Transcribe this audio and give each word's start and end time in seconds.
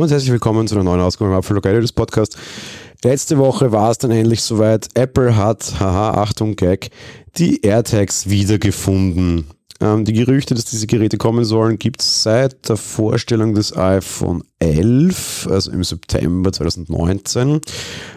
Hallo 0.00 0.06
und 0.06 0.12
herzlich 0.12 0.32
willkommen 0.32 0.66
zu 0.66 0.76
einer 0.76 0.84
neuen 0.84 1.02
Ausgabe 1.02 1.30
im 1.30 1.36
Apple 1.36 1.80
des 1.82 1.92
Podcast. 1.92 2.34
Letzte 3.04 3.36
Woche 3.36 3.70
war 3.70 3.90
es 3.90 3.98
dann 3.98 4.10
endlich 4.10 4.40
soweit. 4.40 4.88
Apple 4.94 5.36
hat, 5.36 5.78
haha, 5.78 6.22
Achtung, 6.22 6.56
Gag, 6.56 6.88
die 7.36 7.60
AirTags 7.60 8.30
wiedergefunden. 8.30 9.44
Ähm, 9.82 10.06
die 10.06 10.14
Gerüchte, 10.14 10.54
dass 10.54 10.64
diese 10.64 10.86
Geräte 10.86 11.18
kommen 11.18 11.44
sollen, 11.44 11.78
gibt 11.78 12.00
es 12.00 12.22
seit 12.22 12.66
der 12.70 12.78
Vorstellung 12.78 13.54
des 13.54 13.76
iPhone 13.76 14.42
11, 14.58 15.48
also 15.50 15.70
im 15.70 15.84
September 15.84 16.50
2019, 16.50 17.60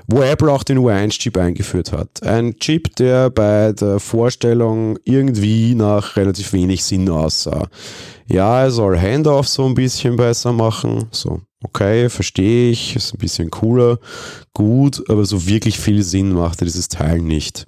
wo 0.07 0.21
Apple 0.21 0.49
auch 0.53 0.63
den 0.63 0.77
U1-Chip 0.77 1.37
eingeführt 1.37 1.91
hat. 1.91 2.23
Ein 2.23 2.55
Chip, 2.59 2.95
der 2.95 3.29
bei 3.29 3.73
der 3.73 3.99
Vorstellung 3.99 4.97
irgendwie 5.03 5.75
nach 5.75 6.15
relativ 6.15 6.53
wenig 6.53 6.81
Sinn 6.85 7.09
aussah. 7.09 7.67
Ja, 8.27 8.61
er 8.61 8.71
soll 8.71 8.97
Handoff 8.97 9.49
so 9.49 9.65
ein 9.65 9.75
bisschen 9.75 10.15
besser 10.15 10.53
machen, 10.53 11.07
so 11.11 11.41
okay, 11.63 12.09
verstehe 12.09 12.71
ich, 12.71 12.95
ist 12.95 13.13
ein 13.13 13.19
bisschen 13.19 13.49
cooler, 13.49 13.99
gut, 14.53 15.09
aber 15.09 15.25
so 15.25 15.47
wirklich 15.47 15.79
viel 15.79 16.03
Sinn 16.03 16.33
machte 16.33 16.65
dieses 16.65 16.87
Teil 16.87 17.19
nicht. 17.19 17.65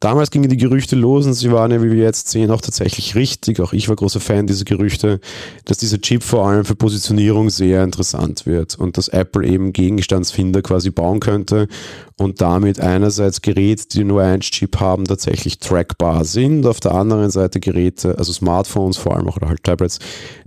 Damals 0.00 0.30
gingen 0.30 0.48
die 0.48 0.56
Gerüchte 0.56 0.96
los 0.96 1.26
und 1.26 1.34
sie 1.34 1.52
waren 1.52 1.70
ja, 1.70 1.82
wie 1.82 1.90
wir 1.90 2.02
jetzt 2.02 2.28
sehen, 2.28 2.50
auch 2.50 2.62
tatsächlich 2.62 3.14
richtig. 3.14 3.60
Auch 3.60 3.74
ich 3.74 3.90
war 3.90 3.96
großer 3.96 4.18
Fan 4.18 4.46
dieser 4.46 4.64
Gerüchte, 4.64 5.20
dass 5.66 5.76
dieser 5.76 6.00
Chip 6.00 6.22
vor 6.22 6.48
allem 6.48 6.64
für 6.64 6.74
Positionierung 6.74 7.50
sehr 7.50 7.84
interessant 7.84 8.46
wird 8.46 8.78
und 8.78 8.96
dass 8.96 9.08
Apple 9.08 9.46
eben 9.46 9.74
Gegenstandsfinder 9.74 10.62
quasi 10.62 10.90
bauen 10.90 11.20
könnte 11.20 11.68
und 12.20 12.42
damit 12.42 12.80
einerseits 12.80 13.40
Geräte, 13.40 13.88
die 13.88 14.04
nur 14.04 14.22
ein 14.22 14.40
Chip 14.40 14.78
haben, 14.78 15.06
tatsächlich 15.06 15.58
trackbar 15.58 16.24
sind. 16.24 16.66
Auf 16.66 16.78
der 16.78 16.92
anderen 16.92 17.30
Seite 17.30 17.60
Geräte, 17.60 18.18
also 18.18 18.32
Smartphones 18.32 18.98
vor 18.98 19.16
allem 19.16 19.26
auch 19.26 19.36
oder 19.36 19.48
halt 19.48 19.64
Tablets, 19.64 19.98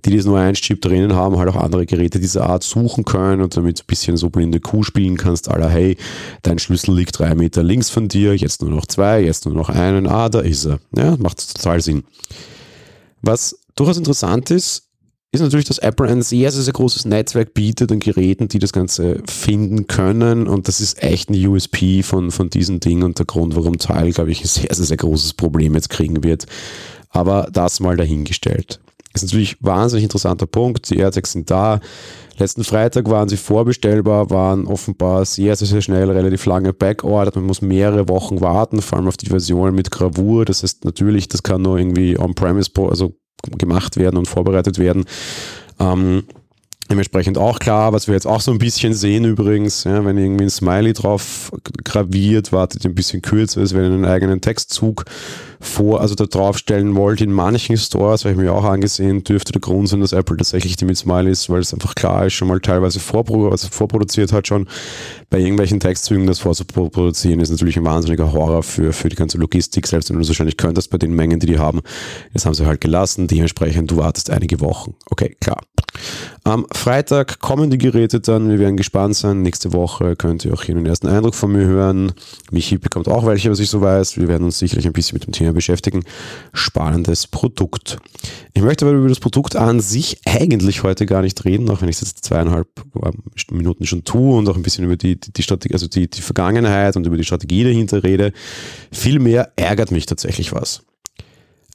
die 0.06 0.12
diesen 0.12 0.30
nur 0.30 0.40
ein 0.40 0.54
Chip 0.54 0.82
drinnen 0.82 1.16
haben, 1.16 1.38
halt 1.40 1.50
auch 1.50 1.56
andere 1.56 1.88
Geräte 1.88 2.20
dieser 2.20 2.48
Art 2.48 2.64
suchen 2.64 3.06
können 3.06 3.42
und 3.42 3.58
damit 3.58 3.82
ein 3.82 3.88
bisschen 3.88 4.17
so 4.17 4.30
blinde 4.30 4.60
Kuh 4.60 4.84
spielen 4.84 5.17
kannst, 5.17 5.50
aller 5.50 5.67
hey, 5.67 5.98
dein 6.44 6.60
Schlüssel 6.60 6.95
liegt 6.95 7.17
drei 7.17 7.34
Meter 7.34 7.64
links 7.64 7.90
von 7.90 8.08
dir, 8.08 8.36
jetzt 8.36 8.62
nur 8.62 8.70
noch 8.70 8.86
zwei, 8.86 9.22
jetzt 9.23 9.42
nur 9.45 9.55
noch 9.55 9.69
einen, 9.69 10.08
ah, 10.08 10.30
da 10.30 10.39
ist 10.39 10.66
er. 10.66 10.80
Ja, 10.95 11.16
macht 11.17 11.55
total 11.55 11.81
Sinn. 11.81 12.03
Was 13.22 13.58
durchaus 13.75 13.97
interessant 13.97 14.52
ist, 14.52 14.83
ist 15.33 15.41
natürlich, 15.41 15.66
dass 15.66 15.80
Apple 15.80 16.08
ein 16.08 16.22
sehr, 16.22 16.52
sehr, 16.52 16.61
sehr 16.61 16.73
großes 16.73 17.05
Netzwerk 17.05 17.55
bietet 17.55 17.91
an 17.91 17.99
Geräten, 17.99 18.49
die 18.49 18.59
das 18.59 18.71
Ganze 18.71 19.23
finden 19.27 19.88
können. 19.88 20.47
Und 20.47 20.67
das 20.67 20.80
ist 20.80 21.02
echt 21.02 21.30
ein 21.30 21.47
USP 21.47 22.03
von, 22.03 22.30
von 22.30 22.52
diesen 22.52 22.80
Dingen 22.80 23.02
und 23.02 23.17
der 23.17 23.25
Grund, 23.25 23.55
warum 23.55 23.80
Teil, 23.80 24.11
glaube 24.11 24.31
ich, 24.31 24.41
ein 24.41 24.47
sehr, 24.47 24.73
sehr, 24.73 24.86
sehr 24.86 24.97
großes 24.97 25.33
Problem 25.33 25.73
jetzt 25.73 25.89
kriegen 25.89 26.23
wird. 26.23 26.45
Aber 27.09 27.49
das 27.52 27.80
mal 27.80 27.97
dahingestellt. 27.97 28.80
Ist 29.14 29.23
natürlich 29.23 29.53
ein 29.53 29.67
wahnsinnig 29.67 30.03
interessanter 30.03 30.47
Punkt. 30.47 30.89
Die 30.89 30.97
AirTags 30.97 31.33
sind 31.33 31.52
da. 31.52 31.80
Letzten 32.38 32.64
Freitag 32.64 33.09
waren 33.09 33.30
sie 33.30 33.38
vorbestellbar, 33.38 34.31
waren 34.31 34.66
offenbar 34.66 35.23
sehr, 35.25 35.55
sehr, 35.55 35.67
sehr 35.67 35.81
schnell 35.81 36.09
relativ 36.09 36.45
lange 36.47 36.73
backordered. 36.73 37.36
Man 37.36 37.45
muss 37.45 37.61
mehrere 37.61 38.09
Wochen 38.09 38.42
warten, 38.42 38.81
vor 38.81 38.97
allem 38.97 39.08
auf 39.08 39.17
die 39.17 39.28
Versionen 39.28 39.75
mit 39.75 39.92
Gravur. 39.92 40.45
Das 40.45 40.64
heißt 40.64 40.83
natürlich, 40.83 41.28
das 41.28 41.44
kann 41.44 41.61
nur 41.61 41.78
irgendwie 41.78 42.17
on-premise, 42.17 42.72
also 42.89 43.14
gemacht 43.58 43.97
werden 43.97 44.17
und 44.17 44.28
vorbereitet 44.28 44.80
werden. 44.80 45.05
Ähm, 45.80 46.23
Dementsprechend 46.89 47.38
auch 47.38 47.59
klar, 47.59 47.94
was 47.94 48.08
wir 48.08 48.14
jetzt 48.14 48.28
auch 48.28 48.42
so 48.42 48.52
ein 48.52 48.58
bisschen 48.58 48.94
sehen 48.94 49.23
übrigens, 49.23 49.86
ja, 49.86 50.03
wenn 50.03 50.17
irgendwie 50.17 50.44
ein 50.44 50.50
Smiley 50.50 50.94
drauf 50.94 51.52
graviert, 51.84 52.52
wartet 52.52 52.86
ein 52.86 52.94
bisschen 52.94 53.22
kürzer, 53.22 53.62
als 53.62 53.73
wenn 53.73 53.84
ihr 53.84 53.92
einen 53.92 54.06
eigenen 54.06 54.42
Textzug 54.42 55.06
vor, 55.61 56.02
also 56.02 56.14
da 56.14 56.26
draufstellen 56.26 56.95
wollt. 56.95 57.22
In 57.22 57.31
manchen 57.31 57.78
Stores, 57.78 58.26
habe 58.26 58.34
ich 58.34 58.38
mir 58.38 58.54
auch 58.54 58.66
angesehen, 58.66 59.23
dürfte 59.23 59.54
der 59.54 59.61
Grund 59.61 59.88
sein, 59.88 60.02
dass 60.02 60.11
Apple 60.11 60.36
tatsächlich 60.36 60.76
die 60.76 60.83
mit 60.86 60.98
Smileys, 60.98 61.49
weil 61.49 61.61
es 61.61 61.73
einfach 61.73 61.95
klar 61.95 62.26
ist, 62.26 62.33
schon 62.33 62.49
mal 62.49 62.60
teilweise 62.60 63.00
vorpro 63.00 63.50
also 63.50 63.70
vorproduziert 63.70 64.33
hat 64.33 64.48
schon. 64.48 64.67
Bei 65.30 65.39
irgendwelchen 65.39 65.80
Textzügen 65.80 66.27
das 66.27 66.39
vorzuproduzieren, 66.39 67.39
ist 67.39 67.50
natürlich 67.50 67.77
ein 67.77 67.86
wahnsinniger 67.86 68.33
Horror 68.33 68.61
für, 68.61 68.92
für 68.92 69.08
die 69.08 69.15
ganze 69.15 69.38
Logistik, 69.38 69.88
selbst 69.88 70.10
wenn 70.10 70.17
du 70.17 70.21
es 70.21 70.27
wahrscheinlich 70.27 70.58
könntest 70.58 70.89
bei 70.89 70.98
den 70.98 71.14
Mengen, 71.14 71.39
die 71.39 71.48
die 71.48 71.60
haben. 71.60 71.82
Das 72.33 72.45
haben 72.45 72.54
sie 72.54 72.65
halt 72.65 72.82
gelassen. 72.82 73.27
Dementsprechend, 73.27 73.89
du 73.89 73.98
wartest 73.98 74.30
einige 74.30 74.60
Wochen. 74.60 74.95
Okay, 75.10 75.36
klar. 75.39 75.61
Am 76.43 76.65
Freitag 76.71 77.39
kommen 77.39 77.70
die 77.70 77.77
Geräte 77.77 78.20
dann, 78.20 78.49
wir 78.49 78.59
werden 78.59 78.77
gespannt 78.77 79.15
sein. 79.15 79.42
Nächste 79.42 79.73
Woche 79.73 80.15
könnt 80.15 80.43
ihr 80.43 80.54
auch 80.54 80.64
hier 80.64 80.76
einen 80.76 80.86
ersten 80.86 81.08
Eindruck 81.08 81.36
von 81.36 81.52
mir 81.52 81.65
hören. 81.65 82.11
Michi 82.52 82.77
bekommt 82.77 83.08
auch 83.08 83.26
welche, 83.26 83.49
was 83.49 83.59
ich 83.59 83.70
so 83.70 83.81
weiß. 83.81 84.17
Wir 84.17 84.27
werden 84.27 84.43
uns 84.43 84.59
sicherlich 84.59 84.86
ein 84.86 84.93
bisschen 84.93 85.15
mit 85.15 85.26
dem 85.26 85.32
Thema 85.32 85.53
beschäftigen. 85.53 86.03
Spannendes 86.52 87.27
Produkt. 87.27 87.98
Ich 88.53 88.61
möchte 88.61 88.86
aber 88.86 88.95
über 88.95 89.09
das 89.09 89.20
Produkt 89.20 89.55
an 89.55 89.80
sich 89.80 90.20
eigentlich 90.26 90.83
heute 90.83 91.05
gar 91.05 91.21
nicht 91.21 91.43
reden, 91.45 91.70
auch 91.70 91.82
wenn 91.82 91.89
ich 91.89 91.95
es 91.95 92.02
jetzt 92.02 92.26
zweieinhalb 92.26 92.67
ähm, 93.03 93.23
Minuten 93.52 93.86
schon 93.86 94.03
tue 94.03 94.37
und 94.37 94.48
auch 94.49 94.55
ein 94.55 94.64
bisschen 94.64 94.86
über 94.86 94.98
die, 94.98 95.20
die, 95.20 95.32
die 95.32 95.43
Strategie, 95.43 95.73
also 95.73 95.87
die, 95.87 96.09
die 96.09 96.21
Vergangenheit 96.21 96.95
und 96.95 97.08
über 97.08 97.17
die 97.17 97.23
Strategie 97.23 97.64
dahinter 97.64 98.03
rede. 98.03 98.33
Vielmehr 98.92 99.52
ärgert 99.55 99.92
mich 99.92 100.05
tatsächlich 100.05 100.52
was. 100.52 100.83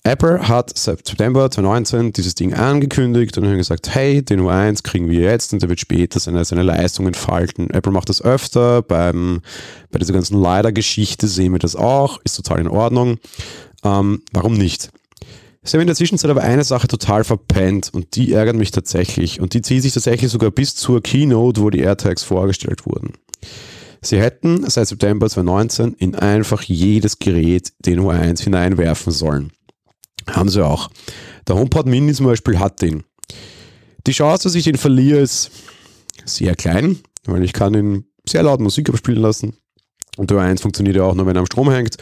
Apple 0.08 0.48
hat 0.48 0.72
seit 0.74 1.06
September 1.06 1.50
2019 1.50 2.14
dieses 2.14 2.34
Ding 2.34 2.54
angekündigt 2.54 3.36
und 3.36 3.44
haben 3.44 3.58
gesagt, 3.58 3.94
hey, 3.94 4.22
den 4.22 4.40
U1 4.40 4.82
kriegen 4.82 5.10
wir 5.10 5.20
jetzt 5.20 5.52
und 5.52 5.60
der 5.60 5.68
wird 5.68 5.80
später 5.80 6.18
seine, 6.18 6.46
seine 6.46 6.62
Leistung 6.62 7.06
entfalten. 7.06 7.68
Apple 7.68 7.92
macht 7.92 8.08
das 8.08 8.22
öfter, 8.22 8.80
beim, 8.80 9.42
bei 9.90 9.98
dieser 9.98 10.14
ganzen 10.14 10.40
Leider-Geschichte 10.40 11.28
sehen 11.28 11.52
wir 11.52 11.58
das 11.58 11.76
auch, 11.76 12.20
ist 12.24 12.36
total 12.36 12.60
in 12.60 12.68
Ordnung. 12.68 13.18
Ähm, 13.84 14.22
warum 14.32 14.54
nicht? 14.54 14.88
Sie 15.62 15.76
haben 15.76 15.82
in 15.82 15.88
der 15.88 15.96
Zwischenzeit 15.96 16.30
aber 16.30 16.40
eine 16.40 16.64
Sache 16.64 16.88
total 16.88 17.22
verpennt 17.22 17.90
und 17.92 18.16
die 18.16 18.32
ärgert 18.32 18.56
mich 18.56 18.70
tatsächlich 18.70 19.42
und 19.42 19.52
die 19.52 19.60
zieht 19.60 19.82
sich 19.82 19.92
tatsächlich 19.92 20.30
sogar 20.30 20.50
bis 20.50 20.74
zur 20.74 21.02
Keynote, 21.02 21.60
wo 21.60 21.68
die 21.68 21.80
AirTags 21.80 22.22
vorgestellt 22.22 22.86
wurden. 22.86 23.12
Sie 24.00 24.18
hätten 24.18 24.70
seit 24.70 24.88
September 24.88 25.28
2019 25.28 25.92
in 25.98 26.14
einfach 26.14 26.62
jedes 26.62 27.18
Gerät 27.18 27.74
den 27.84 28.00
U1 28.00 28.42
hineinwerfen 28.42 29.12
sollen. 29.12 29.52
Haben 30.32 30.48
sie 30.48 30.64
auch. 30.64 30.90
Der 31.46 31.56
HomePod 31.56 31.86
Mini 31.86 32.12
zum 32.12 32.26
Beispiel 32.26 32.58
hat 32.58 32.82
den. 32.82 33.04
Die 34.06 34.12
Chance, 34.12 34.44
dass 34.44 34.54
ich 34.54 34.64
den 34.64 34.76
verliere, 34.76 35.20
ist 35.20 35.50
sehr 36.24 36.54
klein, 36.54 36.98
weil 37.24 37.42
ich 37.42 37.52
kann 37.52 37.74
ihn 37.74 38.04
sehr 38.28 38.42
laut 38.42 38.60
Musik 38.60 38.88
abspielen 38.88 39.22
lassen. 39.22 39.56
Und 40.16 40.32
1 40.32 40.60
funktioniert 40.62 40.96
ja 40.96 41.04
auch 41.04 41.14
nur, 41.14 41.26
wenn 41.26 41.36
er 41.36 41.40
am 41.40 41.46
Strom 41.46 41.70
hängt. 41.70 41.96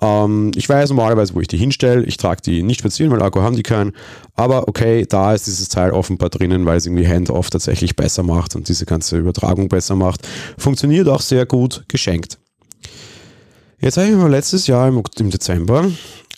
Ähm, 0.00 0.50
ich 0.56 0.68
weiß 0.68 0.90
normalerweise, 0.90 1.34
wo 1.34 1.40
ich 1.40 1.46
die 1.46 1.56
hinstelle. 1.56 2.02
Ich 2.04 2.16
trage 2.16 2.42
die 2.42 2.62
nicht 2.64 2.80
spazieren, 2.80 3.12
weil 3.12 3.22
Akku 3.22 3.40
haben 3.40 3.54
die 3.54 3.62
keinen. 3.62 3.92
Aber 4.34 4.66
okay, 4.66 5.06
da 5.08 5.32
ist 5.32 5.46
dieses 5.46 5.68
Teil 5.68 5.92
offenbar 5.92 6.28
drinnen, 6.28 6.66
weil 6.66 6.76
es 6.76 6.86
irgendwie 6.86 7.06
Handoff 7.06 7.50
tatsächlich 7.50 7.94
besser 7.94 8.24
macht 8.24 8.56
und 8.56 8.68
diese 8.68 8.84
ganze 8.84 9.16
Übertragung 9.16 9.68
besser 9.68 9.94
macht. 9.94 10.26
Funktioniert 10.58 11.08
auch 11.08 11.20
sehr 11.20 11.46
gut, 11.46 11.84
geschenkt. 11.86 12.38
Jetzt 13.80 13.96
habe 13.96 14.08
ich 14.08 14.14
mir 14.14 14.28
letztes 14.28 14.66
Jahr 14.66 14.88
im 14.88 15.30
Dezember 15.30 15.88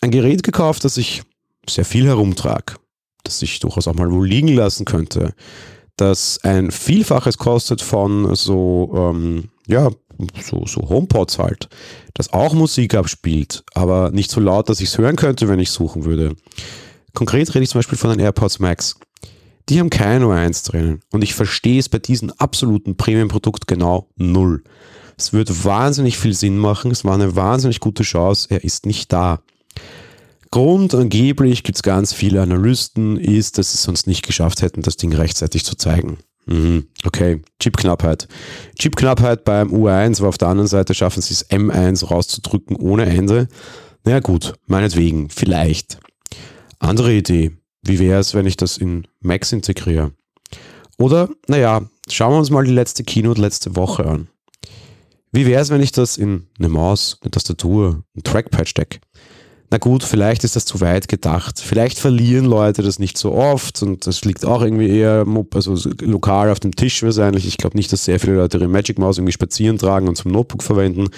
ein 0.04 0.10
Gerät 0.10 0.42
gekauft, 0.42 0.84
das 0.84 0.96
ich 0.96 1.22
sehr 1.68 1.84
viel 1.84 2.06
herumtrage, 2.06 2.74
das 3.24 3.42
ich 3.42 3.58
durchaus 3.60 3.88
auch 3.88 3.94
mal 3.94 4.12
wohl 4.12 4.28
liegen 4.28 4.48
lassen 4.48 4.84
könnte, 4.84 5.34
das 5.96 6.38
ein 6.42 6.70
Vielfaches 6.70 7.38
kostet 7.38 7.80
von 7.80 8.34
so, 8.34 8.92
ähm, 8.94 9.48
ja, 9.66 9.90
so, 10.42 10.66
so 10.66 10.88
HomePods 10.88 11.38
halt, 11.38 11.68
das 12.12 12.32
auch 12.32 12.52
Musik 12.52 12.94
abspielt, 12.94 13.64
aber 13.74 14.10
nicht 14.10 14.30
so 14.30 14.40
laut, 14.40 14.68
dass 14.68 14.80
ich 14.80 14.88
es 14.90 14.98
hören 14.98 15.16
könnte, 15.16 15.48
wenn 15.48 15.58
ich 15.58 15.70
suchen 15.70 16.04
würde. 16.04 16.36
Konkret 17.14 17.54
rede 17.54 17.64
ich 17.64 17.70
zum 17.70 17.78
Beispiel 17.78 17.98
von 17.98 18.10
den 18.10 18.20
AirPods 18.20 18.58
Max. 18.58 18.96
Die 19.68 19.80
haben 19.80 19.88
kein 19.88 20.22
O1 20.22 20.70
drinnen 20.70 21.00
und 21.10 21.24
ich 21.24 21.34
verstehe 21.34 21.78
es 21.78 21.88
bei 21.88 21.98
diesem 21.98 22.30
absoluten 22.32 22.96
Premium-Produkt 22.96 23.66
genau 23.66 24.10
null. 24.16 24.62
Es 25.16 25.32
wird 25.32 25.64
wahnsinnig 25.64 26.18
viel 26.18 26.34
Sinn 26.34 26.58
machen, 26.58 26.90
es 26.90 27.04
war 27.04 27.14
eine 27.14 27.34
wahnsinnig 27.36 27.80
gute 27.80 28.02
Chance, 28.02 28.48
er 28.50 28.64
ist 28.64 28.84
nicht 28.84 29.12
da. 29.12 29.40
Grund, 30.54 30.94
angeblich 30.94 31.64
gibt 31.64 31.78
es 31.78 31.82
ganz 31.82 32.12
viele 32.12 32.40
Analysten, 32.40 33.16
ist, 33.16 33.58
dass 33.58 33.72
sie 33.72 33.74
es 33.74 33.82
sonst 33.82 34.06
nicht 34.06 34.24
geschafft 34.24 34.62
hätten, 34.62 34.82
das 34.82 34.96
Ding 34.96 35.12
rechtzeitig 35.12 35.64
zu 35.64 35.74
zeigen. 35.74 36.18
Mhm, 36.46 36.86
okay, 37.04 37.42
Chipknappheit. 37.58 38.28
Chipknappheit 38.78 39.42
beim 39.42 39.72
U1, 39.72 40.20
aber 40.20 40.28
auf 40.28 40.38
der 40.38 40.46
anderen 40.46 40.68
Seite 40.68 40.94
schaffen 40.94 41.22
sie 41.22 41.34
es 41.34 41.50
M1 41.50 42.06
rauszudrücken 42.06 42.76
ohne 42.76 43.06
Ende. 43.06 43.48
Na 44.04 44.12
ja, 44.12 44.20
gut, 44.20 44.54
meinetwegen, 44.66 45.28
vielleicht. 45.28 45.98
Andere 46.78 47.12
Idee, 47.12 47.56
wie 47.82 47.98
wäre 47.98 48.20
es, 48.20 48.32
wenn 48.34 48.46
ich 48.46 48.56
das 48.56 48.78
in 48.78 49.08
Max 49.18 49.50
integriere? 49.50 50.12
Oder, 50.98 51.30
naja, 51.48 51.82
schauen 52.08 52.32
wir 52.32 52.38
uns 52.38 52.50
mal 52.50 52.62
die 52.62 52.70
letzte 52.70 53.02
Keynote 53.02 53.40
letzte 53.40 53.74
Woche 53.74 54.06
an. 54.06 54.28
Wie 55.32 55.46
wäre 55.46 55.60
es, 55.60 55.70
wenn 55.70 55.82
ich 55.82 55.90
das 55.90 56.16
in 56.16 56.46
eine 56.60 56.68
Maus, 56.68 57.18
eine 57.22 57.32
Tastatur, 57.32 58.04
ein 58.16 58.22
Trackpad 58.22 58.68
stecke? 58.68 59.00
Na 59.74 59.78
gut, 59.78 60.04
vielleicht 60.04 60.44
ist 60.44 60.54
das 60.54 60.66
zu 60.66 60.80
weit 60.80 61.08
gedacht. 61.08 61.58
Vielleicht 61.58 61.98
verlieren 61.98 62.44
Leute 62.44 62.84
das 62.84 63.00
nicht 63.00 63.18
so 63.18 63.32
oft 63.32 63.82
und 63.82 64.06
das 64.06 64.24
liegt 64.24 64.44
auch 64.44 64.62
irgendwie 64.62 64.88
eher 64.88 65.26
also 65.52 65.90
lokal 66.00 66.50
auf 66.50 66.60
dem 66.60 66.76
Tisch 66.76 67.02
wahrscheinlich. 67.02 67.44
Ich 67.44 67.56
glaube 67.56 67.76
nicht, 67.76 67.92
dass 67.92 68.04
sehr 68.04 68.20
viele 68.20 68.36
Leute 68.36 68.58
ihre 68.58 68.68
Magic 68.68 69.00
Mouse 69.00 69.18
irgendwie 69.18 69.32
spazieren 69.32 69.76
tragen 69.76 70.06
und 70.06 70.14
zum 70.14 70.30
Notebook 70.30 70.62
verwenden. 70.62 71.08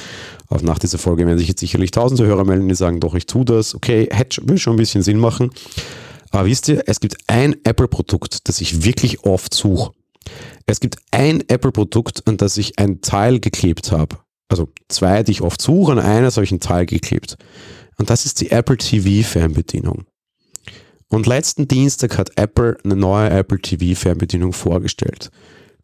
Aber 0.48 0.62
nach 0.62 0.78
dieser 0.78 0.96
Folge 0.96 1.26
werden 1.26 1.36
sich 1.36 1.48
jetzt 1.48 1.60
sicherlich 1.60 1.90
tausende 1.90 2.24
Hörer 2.24 2.46
melden, 2.46 2.66
die 2.66 2.74
sagen, 2.74 2.98
doch, 2.98 3.14
ich 3.14 3.26
tue 3.26 3.44
das. 3.44 3.74
Okay, 3.74 4.08
hätte 4.10 4.40
will 4.48 4.56
schon 4.56 4.72
ein 4.72 4.78
bisschen 4.78 5.02
Sinn 5.02 5.18
machen. 5.18 5.50
Aber 6.30 6.46
wisst 6.46 6.68
ihr, 6.68 6.82
es 6.86 6.98
gibt 6.98 7.18
ein 7.26 7.56
Apple-Produkt, 7.64 8.48
das 8.48 8.62
ich 8.62 8.84
wirklich 8.84 9.24
oft 9.24 9.52
suche. 9.52 9.90
Es 10.64 10.80
gibt 10.80 10.96
ein 11.10 11.44
Apple-Produkt, 11.46 12.26
an 12.26 12.38
das 12.38 12.56
ich 12.56 12.78
ein 12.78 13.02
Teil 13.02 13.38
geklebt 13.38 13.92
habe. 13.92 14.16
Also 14.48 14.70
zwei, 14.88 15.22
die 15.24 15.32
ich 15.32 15.42
oft 15.42 15.60
suche, 15.60 15.92
an 15.92 15.98
eines 15.98 16.38
habe 16.38 16.44
ich 16.44 16.52
ein 16.52 16.60
Teil 16.60 16.86
geklebt. 16.86 17.36
Und 17.98 18.10
das 18.10 18.26
ist 18.26 18.40
die 18.40 18.50
Apple 18.50 18.76
TV 18.76 19.26
Fernbedienung. 19.26 20.04
Und 21.08 21.26
letzten 21.26 21.68
Dienstag 21.68 22.18
hat 22.18 22.32
Apple 22.36 22.76
eine 22.84 22.96
neue 22.96 23.30
Apple 23.30 23.60
TV 23.60 23.98
Fernbedienung 23.98 24.52
vorgestellt. 24.52 25.30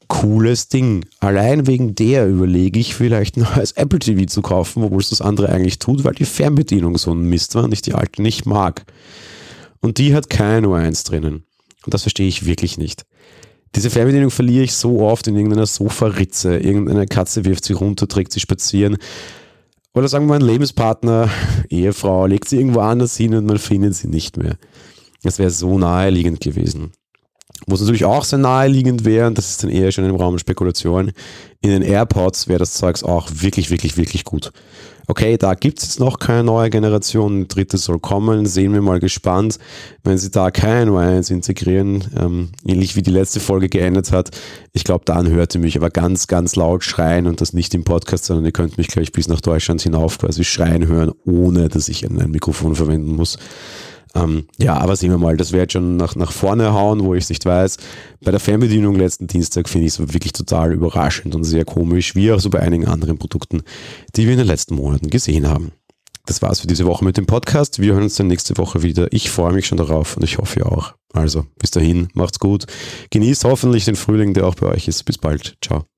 Cooles 0.08 0.68
Ding. 0.68 1.06
Allein 1.20 1.66
wegen 1.66 1.94
der 1.94 2.28
überlege 2.28 2.80
ich 2.80 2.94
vielleicht 2.94 3.36
ein 3.36 3.46
neues 3.56 3.72
Apple 3.72 4.00
TV 4.00 4.26
zu 4.26 4.42
kaufen, 4.42 4.82
obwohl 4.82 5.00
es 5.00 5.10
das 5.10 5.22
andere 5.22 5.48
eigentlich 5.48 5.78
tut, 5.78 6.04
weil 6.04 6.14
die 6.14 6.24
Fernbedienung 6.24 6.98
so 6.98 7.12
ein 7.12 7.22
Mist 7.22 7.54
war 7.54 7.64
und 7.64 7.72
ich 7.72 7.82
die 7.82 7.94
alte 7.94 8.20
nicht 8.20 8.44
mag. 8.44 8.84
Und 9.80 9.98
die 9.98 10.14
hat 10.14 10.28
kein 10.28 10.66
U1 10.66 11.06
drinnen. 11.06 11.44
Und 11.84 11.94
das 11.94 12.02
verstehe 12.02 12.28
ich 12.28 12.46
wirklich 12.46 12.78
nicht. 12.78 13.04
Diese 13.74 13.90
Fernbedienung 13.90 14.30
verliere 14.30 14.64
ich 14.64 14.74
so 14.74 15.00
oft 15.00 15.26
in 15.28 15.36
irgendeiner 15.36 15.66
Sofaritze. 15.66 16.58
Irgendeine 16.58 17.06
Katze 17.06 17.44
wirft 17.44 17.64
sie 17.64 17.72
runter, 17.72 18.06
trägt 18.06 18.32
sie 18.32 18.40
spazieren. 18.40 18.98
Oder 19.94 20.08
sagen 20.08 20.24
wir 20.24 20.30
mal, 20.30 20.40
ein 20.40 20.46
Lebenspartner, 20.46 21.28
Ehefrau, 21.68 22.26
legt 22.26 22.48
sie 22.48 22.56
irgendwo 22.56 22.80
anders 22.80 23.16
hin 23.16 23.34
und 23.34 23.46
man 23.46 23.58
findet 23.58 23.94
sie 23.94 24.08
nicht 24.08 24.36
mehr. 24.36 24.56
Das 25.22 25.38
wäre 25.38 25.50
so 25.50 25.78
naheliegend 25.78 26.40
gewesen. 26.40 26.92
Wo 27.66 27.74
es 27.74 27.80
natürlich 27.80 28.04
auch 28.04 28.24
sehr 28.24 28.38
naheliegend 28.38 29.04
wäre, 29.04 29.26
und 29.26 29.38
das 29.38 29.50
ist 29.50 29.62
dann 29.62 29.70
eher 29.70 29.92
schon 29.92 30.04
im 30.04 30.16
Raum 30.16 30.38
Spekulation, 30.38 31.12
in 31.60 31.70
den 31.70 31.82
AirPods 31.82 32.48
wäre 32.48 32.58
das 32.58 32.74
Zeugs 32.74 33.04
auch 33.04 33.28
wirklich, 33.32 33.70
wirklich, 33.70 33.96
wirklich 33.96 34.24
gut. 34.24 34.52
Okay, 35.08 35.36
da 35.36 35.54
gibt 35.54 35.80
es 35.80 35.84
jetzt 35.84 36.00
noch 36.00 36.18
keine 36.18 36.44
neue 36.44 36.70
Generation, 36.70 37.48
dritte 37.48 37.76
soll 37.76 37.98
kommen, 37.98 38.46
sehen 38.46 38.72
wir 38.72 38.82
mal 38.82 39.00
gespannt. 39.00 39.58
Wenn 40.04 40.16
sie 40.16 40.30
da 40.30 40.50
kein 40.50 40.88
Y1 40.88 41.30
integrieren, 41.32 42.04
ähm, 42.18 42.48
ähnlich 42.64 42.94
wie 42.94 43.02
die 43.02 43.10
letzte 43.10 43.40
Folge 43.40 43.68
geendet 43.68 44.12
hat, 44.12 44.30
ich 44.72 44.84
glaube, 44.84 45.04
dann 45.04 45.28
hört 45.28 45.54
ihr 45.54 45.60
mich 45.60 45.76
aber 45.76 45.90
ganz, 45.90 46.28
ganz 46.28 46.54
laut 46.54 46.84
schreien 46.84 47.26
und 47.26 47.40
das 47.40 47.52
nicht 47.52 47.74
im 47.74 47.84
Podcast, 47.84 48.26
sondern 48.26 48.44
ihr 48.44 48.52
könnt 48.52 48.78
mich 48.78 48.88
gleich 48.88 49.10
bis 49.10 49.28
nach 49.28 49.40
Deutschland 49.40 49.82
hinauf 49.82 50.18
quasi 50.18 50.44
schreien 50.44 50.86
hören, 50.86 51.12
ohne 51.24 51.68
dass 51.68 51.88
ich 51.88 52.04
ein 52.04 52.30
Mikrofon 52.30 52.76
verwenden 52.76 53.14
muss. 53.16 53.38
Ähm, 54.14 54.46
ja, 54.58 54.76
aber 54.76 54.96
sehen 54.96 55.10
wir 55.10 55.18
mal, 55.18 55.36
das 55.36 55.52
wird 55.52 55.72
schon 55.72 55.96
nach, 55.96 56.16
nach 56.16 56.32
vorne 56.32 56.72
hauen, 56.72 57.02
wo 57.02 57.14
ich 57.14 57.24
es 57.24 57.30
nicht 57.30 57.46
weiß. 57.46 57.78
Bei 58.22 58.30
der 58.30 58.40
Fernbedienung 58.40 58.96
letzten 58.96 59.26
Dienstag 59.26 59.68
finde 59.68 59.86
ich 59.86 59.94
es 59.94 60.12
wirklich 60.12 60.32
total 60.32 60.72
überraschend 60.72 61.34
und 61.34 61.44
sehr 61.44 61.64
komisch, 61.64 62.14
wie 62.14 62.32
auch 62.32 62.40
so 62.40 62.50
bei 62.50 62.60
einigen 62.60 62.86
anderen 62.86 63.18
Produkten, 63.18 63.62
die 64.14 64.26
wir 64.26 64.32
in 64.32 64.38
den 64.38 64.46
letzten 64.46 64.74
Monaten 64.74 65.08
gesehen 65.08 65.48
haben. 65.48 65.72
Das 66.26 66.40
war's 66.40 66.60
für 66.60 66.68
diese 66.68 66.86
Woche 66.86 67.04
mit 67.04 67.16
dem 67.16 67.26
Podcast. 67.26 67.80
Wir 67.80 67.94
hören 67.94 68.04
uns 68.04 68.14
dann 68.14 68.28
nächste 68.28 68.56
Woche 68.56 68.82
wieder. 68.82 69.12
Ich 69.12 69.30
freue 69.30 69.52
mich 69.52 69.66
schon 69.66 69.78
darauf 69.78 70.16
und 70.16 70.22
ich 70.22 70.38
hoffe 70.38 70.64
auch. 70.66 70.94
Also 71.12 71.46
bis 71.58 71.72
dahin, 71.72 72.08
macht's 72.14 72.38
gut. 72.38 72.66
Genießt 73.10 73.44
hoffentlich 73.44 73.86
den 73.86 73.96
Frühling, 73.96 74.32
der 74.32 74.46
auch 74.46 74.54
bei 74.54 74.66
euch 74.66 74.86
ist. 74.86 75.02
Bis 75.04 75.18
bald. 75.18 75.56
Ciao. 75.60 75.91